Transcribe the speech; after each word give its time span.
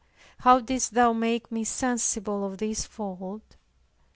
how 0.39 0.59
didst 0.59 0.95
Thou 0.95 1.13
make 1.13 1.51
me 1.51 1.63
sensible 1.63 2.43
of 2.43 2.57
this 2.57 2.87
fault? 2.87 3.55